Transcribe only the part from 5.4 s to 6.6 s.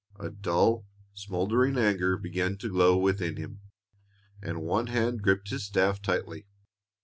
his staff tightly.